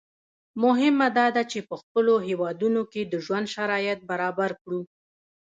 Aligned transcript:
مهمه 0.63 1.07
دا 1.17 1.27
ده 1.35 1.43
چې 1.51 1.59
په 1.69 1.75
خپلو 1.81 2.13
هېوادونو 2.27 2.81
کې 2.91 3.01
د 3.05 3.13
ژوند 3.25 3.45
شرایط 3.55 3.99
برابر 4.11 4.51
کړو. 4.61 4.81